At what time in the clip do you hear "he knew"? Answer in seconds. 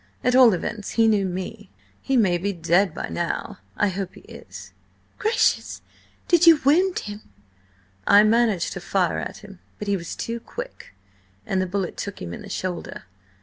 0.93-1.27